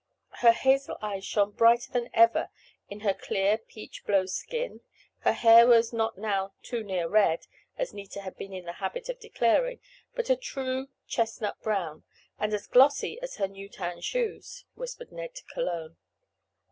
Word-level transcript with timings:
Her 0.39 0.51
hazel 0.51 0.97
eyes 0.99 1.23
shown 1.23 1.51
brighter 1.51 1.91
than 1.91 2.09
ever 2.15 2.49
in 2.89 3.01
her 3.01 3.13
clear 3.13 3.59
peach 3.59 4.03
blow 4.03 4.25
skin, 4.25 4.81
her 5.19 5.31
hair 5.33 5.67
was 5.67 5.93
not 5.93 6.17
now 6.17 6.53
"too 6.63 6.81
near 6.81 7.07
red" 7.07 7.45
as 7.77 7.93
Nita 7.93 8.21
had 8.21 8.35
been 8.35 8.51
in 8.51 8.65
the 8.65 8.73
habit 8.81 9.09
of 9.09 9.19
declaring, 9.19 9.79
but 10.15 10.31
a 10.31 10.35
true 10.35 10.87
chestnut 11.07 11.61
brown, 11.61 12.03
and 12.39 12.51
as 12.51 12.65
"glossy 12.65 13.21
as 13.21 13.35
her 13.35 13.47
new 13.47 13.69
tan 13.69 14.01
shoes," 14.01 14.65
whispered 14.73 15.11
Ned 15.11 15.35
to 15.35 15.43
Cologne. 15.43 15.97